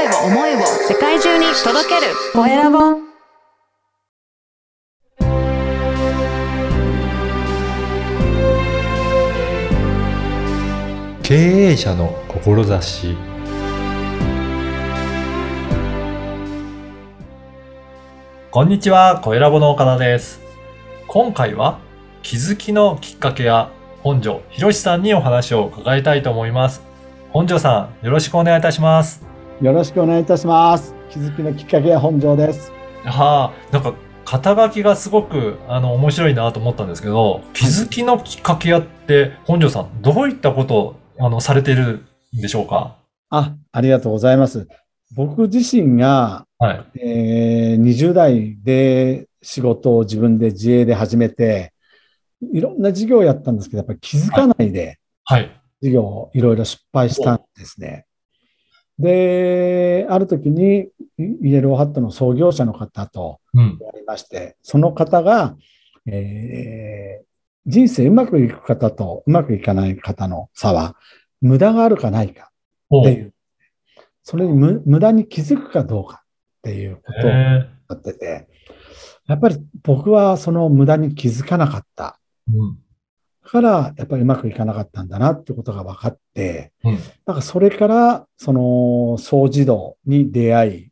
[0.00, 2.78] 声を思いを世界中に届けるコエラボ
[11.22, 13.14] 経営者の志
[18.50, 20.40] こんにちは、コエラボの岡田です。
[21.08, 21.78] 今回は
[22.22, 23.70] 気づきのきっかけや
[24.02, 26.82] 本庄博さんにお話を伺いたいと思います。
[27.32, 29.29] 本庄さん、よろしくお願いいたします。
[29.60, 30.94] よろしくお願いいたします。
[31.10, 32.72] 気づきのきっかけは本庄です。
[33.04, 42.96] はあ、なんか肩書きがすごくあの面白いなと思ったんですけど、気づきのきっかけやって本庄さん、どういったことをあのされているんでしょうか？
[43.28, 44.66] あ、ありがとうございます。
[45.14, 46.98] 僕自身が、はい。
[46.98, 51.74] えー20代で仕事を自分で自営で始めて、
[52.50, 55.50] いろんな事業をやったんですけど、やっぱり気づかないではい。
[55.82, 58.06] 事業をいろいろ失敗したんですね。
[59.00, 63.78] で、ある時にイエローハットの創業者の方とうん。
[63.80, 65.56] やりまして、その方が、
[66.06, 67.30] えー
[67.66, 70.96] 人生うまくいく方とうまくいかない方の差は、
[71.40, 72.50] 無駄があるかないか
[72.88, 73.34] おっていう、
[74.22, 76.26] それに無無駄に気づくかどうかっ
[76.62, 78.48] ていうことをやへってて、
[79.26, 82.78] やっぱり僕はその無駄に気づかなかったーうん。
[83.50, 86.98] から、やっぱりうまくいかなかったんだなってことが分かって、うん。
[87.26, 90.88] なんかそれから、その、総自動に出会い、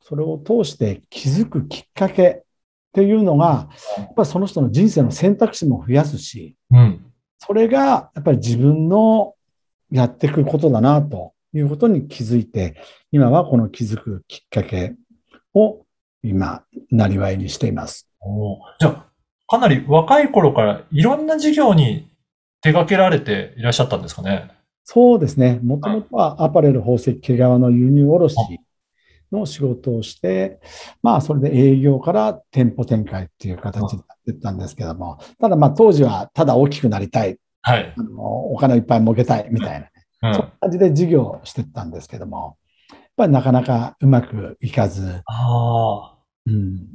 [0.00, 2.42] それを通して気づくきっかけっ
[2.92, 7.04] ていうのが、やっぱりその人の人生の選択肢も増やすし、うん。
[7.38, 9.34] それがやっぱり自分の
[9.90, 12.76] やっていくことだなということに気づいて、
[13.10, 14.94] 今はこの気づくきっかけ
[15.54, 15.84] を
[16.22, 18.08] 今、なりわいにしています。
[18.80, 19.05] じゃあ、
[19.48, 22.08] かなり若い頃からいろんな事業に
[22.62, 24.50] 手掛けられていらっしゃったんですかね？
[24.84, 25.60] そうですね。
[25.62, 28.36] もともとはアパレル宝石毛皮の輸入卸
[29.32, 30.60] の仕事をして、
[31.02, 37.94] まあ、それで営業から店舗展開っていう形になっていったんですけども、ただまあ、当時はただ大きくなりたい、はい。
[37.96, 39.80] あのお金をいっぱい儲けたいみたい
[40.22, 40.34] な、うん。
[40.34, 42.56] そんな感じで事業をしていったんですけども、
[42.90, 46.86] やっぱりなかなかうまくいかず、あうん、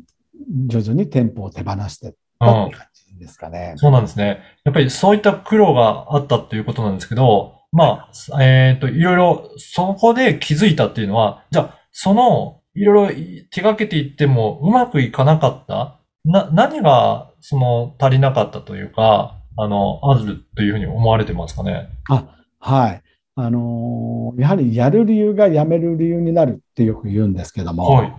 [0.67, 2.11] 徐々に店舗を手放してい
[2.45, 2.65] っあ。
[2.65, 2.85] うんたって。
[2.85, 3.73] 感じですかね。
[3.77, 4.41] そうなんですね。
[4.63, 21.89] やっぱりそういった苦労があったっていうことなんですけど、まあ、えっと、いろいろそこで気づいたっていうのは、じゃあ、その、いろいろ手掛けていってもうまくいかなかったな、何が、その、足りなかったというか、あの、あるというふうに思われてますかね。
[22.09, 22.25] あ、
[22.59, 23.01] はい。
[23.35, 28.13] あのーやはりやる理由がやめる理由になるってよく言うんですけども、はい。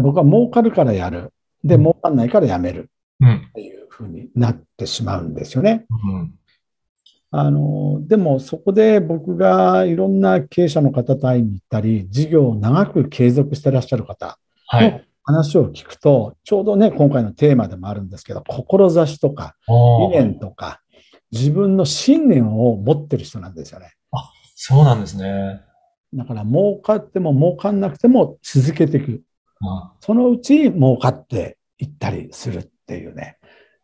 [0.00, 1.32] 僕は儲かるからやる。
[1.64, 2.88] で、うん儲かんないからやめるうん。
[3.24, 5.86] っていうふうになってしまうんですよね。
[5.90, 6.34] うん。
[7.30, 15.06] あのーでもそこで僕がいろんな経営者の方と会いに行ったり、事業を長く継続してらっしゃる方はい。
[15.22, 20.80] 話を聞くと、ちょうどね、今回のテーマでもあるんですけど、志とか理念とか、
[21.32, 23.92] 自分の信念を持ってる人なんですよね。
[24.54, 25.60] そうなんですね。
[26.14, 29.10] だから儲かっても儲かんなくても続けていく。
[29.10, 29.22] うん
[30.00, 33.38] そのうち儲かっていったりするっていうね。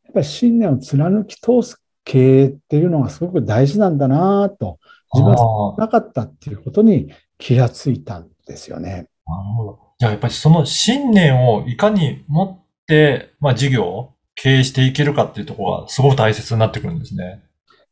[0.04, 4.78] やっぱり信念を貫き通す経営っていうのがすごく大事なんだなと、
[5.12, 9.08] 自分はなかったっていうことに気がついたんですよね。
[9.26, 9.78] なるほど。
[9.98, 17.42] じゃあやっぱりその信念をいかに持って、まあ事業を経営していけるかっていうところがすごく大切になってくるんですね。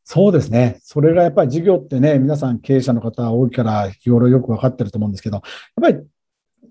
[0.05, 0.79] そうですね。
[0.83, 5.43] それがやっぱり事業ってね、皆さん経営者の方多いから日頃よくわかってると思うんですけど、やっ
[5.81, 6.05] ぱり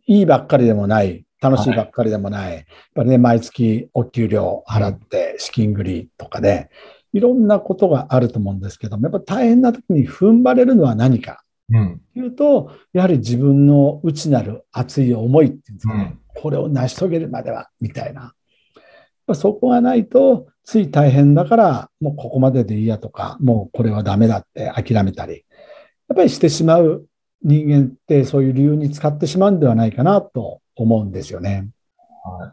[0.08, 2.64] いいばっかりでもない、楽しいばっかりでもない、やっ
[2.96, 6.70] ぱりね、毎月お給料払って資金繰りとかで、
[7.14, 11.44] いろんなことがあると思うんですけども、やっぱ大変な時に踏ん張れるのは何か。
[11.72, 12.02] うん。
[12.14, 16.42] というと、やはり自分の内なる熱い思いっていうんですかね、うん。
[16.42, 18.34] これを成し遂げるまでは、みたいな。
[19.34, 25.46] そこがないと、つい大変だから、もうここまででいいやとか、もうこれはダメだって諦めたり、
[26.08, 27.06] やっぱりしてしまう
[27.44, 31.70] 人間ってそういう理由に使ってしまうんではないかなと思うんですよね。
[32.24, 32.52] はい。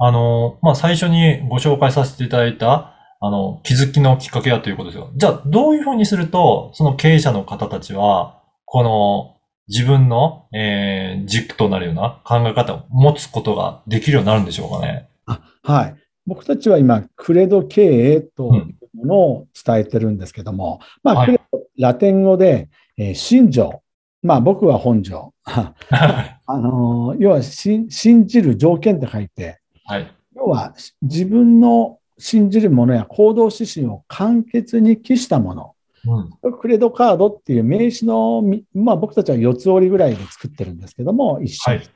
[0.00, 5.10] あの、まあ最初にご紹介させていただいた、あの、気づきのきっかけだということですよ。
[5.16, 9.36] じゃあ、どういうふうにすると、その経営者の方たちは、この
[9.68, 15.08] 自分の、えー軸となるような考え方を持つことができるようになるんでしょうかね。
[15.26, 15.96] あはい。
[16.26, 21.40] 僕たちは今、クレド経営というものを伝えてるんですけども、まあ、はい
[21.78, 23.82] ラテン語で、えー信条。
[24.22, 25.32] まあ、僕は本条。
[25.44, 25.74] あ
[26.48, 30.12] のー要は信、信じる条件って書いて、はい。
[30.34, 35.74] 要は自分の信じるものや行動指針を簡潔に記したもの。
[36.42, 36.52] うん。
[36.58, 41.78] クレドカードっていう名刺のみ、まあ僕たちは四つ折りぐらいで作ってるんですけども、一緒に。
[41.78, 41.88] はい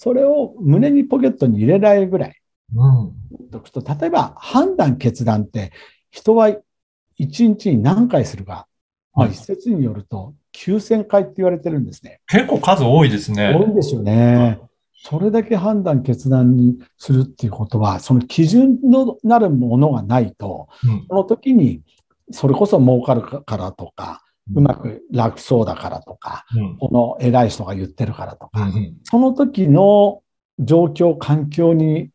[0.00, 2.40] それを胸にポケットに入れられるぐらい
[2.72, 3.12] うん。
[3.50, 5.72] 例えば判断、決断って
[6.12, 6.56] 人は
[7.16, 8.67] 一日に何回するか、
[9.18, 12.20] まあはい一説によると9000回って言われてるんですね。
[12.28, 13.54] 結構数多いですね。
[13.54, 14.60] 多いんですよね。
[15.04, 21.82] それだけ判断、決断にするっていうことは、その基準のなるものがないと、うんその時に、
[22.30, 24.22] それこそ儲かるからとか、
[24.54, 26.76] うまく楽そうだからとか、うん。
[26.78, 30.22] この偉い人が言ってるからとか、うんうんその時の
[30.58, 32.10] 状況、環境に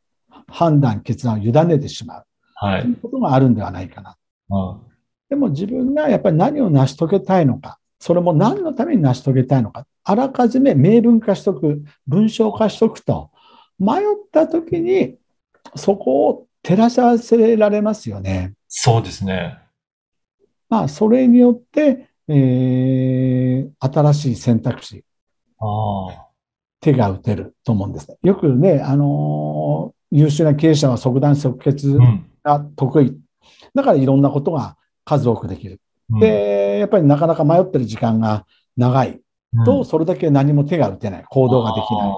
[0.47, 2.81] 判断、決断を委ねてしまうはい。
[2.81, 4.17] ということがあるんではないかな。
[4.50, 4.57] う
[4.89, 4.93] ん
[5.30, 13.31] でも自分がやっぱり何を成し遂げたいのか、それも何のために成し遂げたいのか、あらかじめ明文化しとく、文章化しとくと、
[13.80, 15.16] 迷った時に
[15.75, 18.54] そこを照らし合わせられますよね。
[18.68, 19.58] そうですね。
[20.70, 25.04] まあ、それによって、えー新しい選択肢、
[25.60, 26.28] ああ。
[26.80, 28.18] 手が打てると思うんですね。
[28.24, 32.25] よくね、あのー優秀な経営者は即断即決うん。
[32.44, 33.18] が得意。
[33.74, 35.79] だからいろんなことが数多くできる。
[36.11, 38.45] うん、で、やっぱりなかなか迷ってる時間が
[38.77, 39.21] 長い
[39.65, 41.25] と、うんそれだけ何も手が打てない。
[41.29, 42.11] 行動ができない。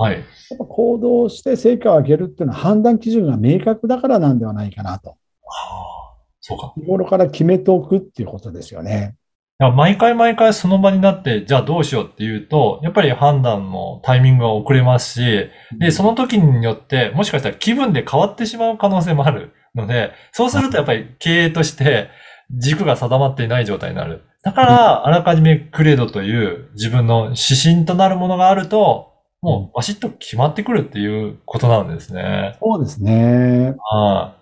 [0.00, 0.14] はい。
[0.14, 5.10] やっぱ行動して成果を上げるっていうのは判断基準が明確だからなんではないかなと。
[5.10, 5.98] ああ
[6.40, 6.72] そうか。
[6.76, 9.16] 日頃から決めておくっていうことですよね。
[9.58, 15.50] 毎回毎回その場になって、じゃあどうしようっていうと、やっぱり判断のタイミングが遅れますし、
[15.80, 22.08] で、その時によって、もしかしたら気分で変わってしまう可能性もあるので、そうするとやっぱり経営として
[22.50, 24.22] 軸が定まっていない状態になる。
[24.42, 32.56] だから、あらかじめクレドという自分の指針となるものがあると、もうバシッと決まってくるっていうことなんですね。
[32.60, 33.74] そうですね。
[33.90, 34.34] は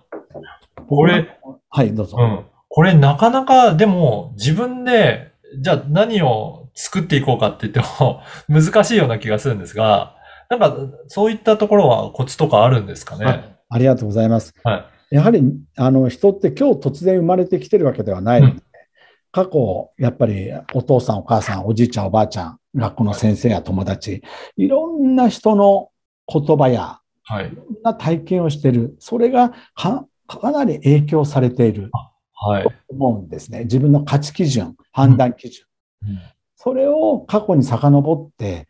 [0.80, 0.84] い。
[0.88, 1.38] これ、
[1.70, 2.16] はい、どうぞ。
[2.20, 2.44] うん。
[2.68, 10.14] これなかなかでも自分で、じゃあ何を作っていこうかって言っても 難しいような気がするんですが、
[10.48, 10.76] なんか
[11.08, 13.56] そういったところはコツとかあるんですかね？
[13.68, 14.54] ありがとうございます。
[14.62, 15.42] はやはり、
[15.76, 18.62] あの、人って今日突然生まれてきてるわけではないので、うん
[19.32, 24.22] 過去、やっぱりお父さん、お母さん、おじいちゃん、おばあちゃん、学校の先生や友達、
[24.56, 25.90] いろんな人の
[26.26, 27.48] 言葉や、はい。
[27.48, 28.96] いろんな体験をしている。
[28.98, 31.90] それがかかなり影響されている
[32.32, 32.72] はいと。
[32.88, 33.64] 思うんですね。
[33.64, 35.66] 自分の価値基準、判断基準。
[36.04, 36.18] うん
[36.58, 38.66] それを過去に遡って、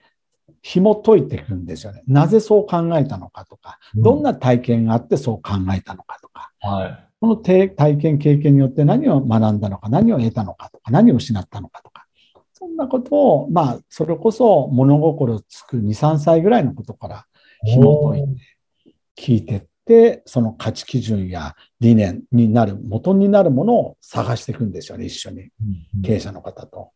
[0.67, 2.03] 紐解いていくんですよね。
[2.09, 7.09] なぜそう考えたのかとか、どんな体験があってそう考えたのかとか、はい。
[7.21, 12.07] この体体験、経験によって何を学んだのか、何を得たのかとか、何を失ったのかとか、
[12.53, 17.27] そんなことを、まあ、それこそ物心つく2、3歳ぐらいのことから
[17.63, 26.03] 紐解いて聞いてって、その価値基準や理念になる、元になるものを探していくんですよね、一緒に、うん。
[26.03, 26.91] 経営者の方と。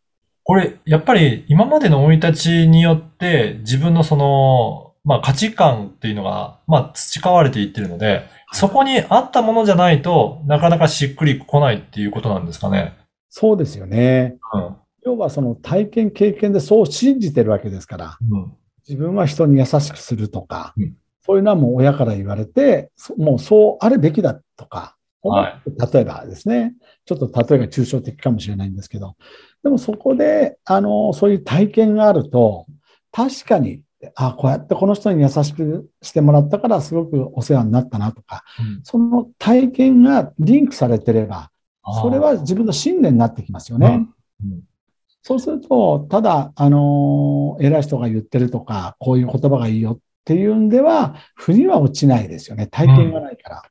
[0.44, 12.96] これ、やっぱり今までの生い立ちによって自分のその、まあ価値観っていうのが、まあ培われていってるので、そこに合ったものじゃないとなかなかしっくりこないっていうことなんですかね。
[13.28, 14.36] そうですよね。
[14.52, 14.76] うん。
[15.04, 18.52] 要はその体験、経験でそう信じてるわけですから、うん。
[18.88, 20.94] 自分は人に優しくするとか、うん
[21.30, 24.96] そういうのはもう親から言われて、そもうそうあるべきだとか、
[25.28, 25.60] は
[25.92, 26.74] 例えばですね、
[27.04, 29.16] ちょっと例えが抽象的かもしれないんですけど、
[29.62, 32.66] でもそこで、あの、そういう体験があると、
[33.12, 33.82] 確かに、
[34.14, 38.80] あこうやってこの人に優しくしてもらったからすごくお世話になったなとか、うん。
[38.82, 41.50] その体験がリンクされてれば、
[42.00, 43.86] それは自分の信念になってきますよね。
[44.42, 44.62] うんうん。
[45.22, 52.68] そうすると、ただ、あのー偉い人が言ってるとか、こういう言葉がいいよっていうんでは、腑には落ちないですよね。
[52.68, 53.62] 体験がないから。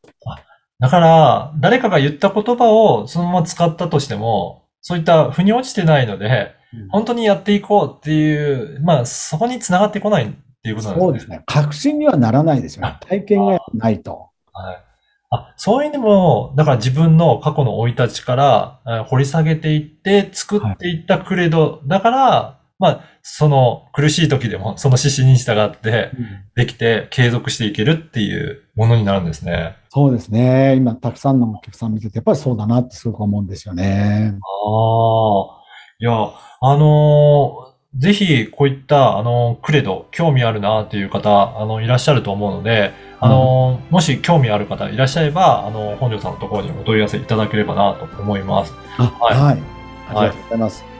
[0.79, 6.55] だから、誰かが言った言葉をそのまま使ったとしても、そういった腑に落ちてないので、
[6.89, 10.27] 本当にやっていこうっていう、まあ、そこに繋がってこないっ
[10.63, 11.01] ていうことなんですね。
[11.01, 11.43] そうですね。
[11.48, 12.98] 確信にはならないですよね。
[13.01, 14.29] 体験がないと。
[14.53, 14.83] はい。
[15.31, 21.81] あ、そういう意味でも、だから自分の過去の生い立ちからえー掘り下げていって作っていったクレド。
[21.86, 26.12] だから、まあ、その苦しい時でもその指針に従って
[26.55, 29.75] できて継続していけるっていうものになるんですね。
[29.89, 30.75] そうですね。
[30.75, 34.38] 今、たくさんのお客さん見てて、やっぱりそうだなってすごく思うんですよね。
[34.39, 35.63] ああ。
[36.00, 36.13] いや、
[36.62, 48.74] あのーぜひ、こういった、あのークレド、興味あるなっていう方、あの、いらっしゃると思うので、あのーもし興味ある方いらっしゃれば、あの、本庄さんのところにお問い合わせいただければなと思います。
[49.00, 49.63] あ、はいはい。
[50.10, 50.98] ありがとうございます。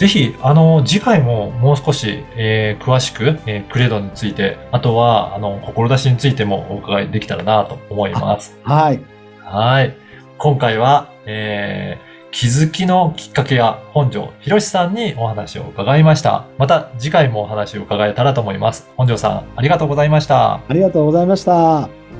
[0.00, 8.58] ぜひ、あの、次回ももう少し、えー詳しく、えークレドについて、あとは、あの、志についてもお伺いできたらなと思います。
[8.62, 9.00] はい。
[9.44, 9.94] はい。
[10.38, 16.44] 今回は、えー気づきのきっかけや本庄博さんにお話を伺いました。
[16.58, 18.88] また次回もお話を伺えたらと思います。
[18.96, 20.54] 本庄さん、ありがとうございました。
[20.54, 22.19] ありがとうございました。